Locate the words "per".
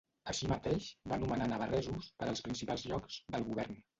2.21-2.29